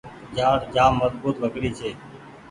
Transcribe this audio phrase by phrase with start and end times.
[0.35, 1.89] جآڙ جآم مزبوت لڪڙي ڇي۔